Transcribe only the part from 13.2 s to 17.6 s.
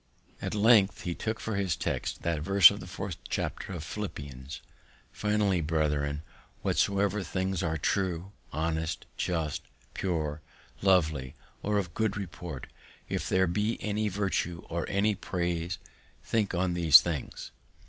there be any virtue, or any praise, think on these things.